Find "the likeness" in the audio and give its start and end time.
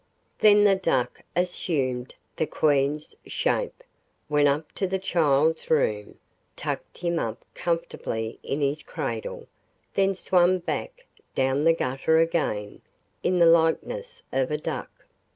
13.37-14.23